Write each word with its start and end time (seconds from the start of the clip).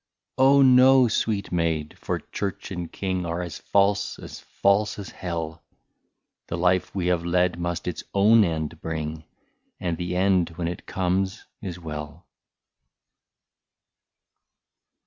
"Oh! 0.39 0.63
no, 0.63 1.07
sweet 1.07 1.51
maid, 1.51 1.95
for 1.99 2.17
Church 2.17 2.71
and 2.71 2.91
King 2.91 3.23
Are 3.23 3.43
as 3.43 3.59
false 3.59 4.17
as 4.17 4.39
false 4.39 4.97
as 4.97 5.09
Hell; 5.11 5.61
The 6.47 6.57
life 6.57 6.95
we 6.95 7.05
have 7.05 7.23
led 7.23 7.59
must 7.59 7.87
its 7.87 8.03
own 8.11 8.43
end 8.43 8.81
bring. 8.81 9.25
And 9.79 9.99
the 9.99 10.15
end 10.15 10.53
when 10.57 10.67
it 10.67 10.87
comes 10.87 11.45
is 11.61 11.77
well." 11.79 12.25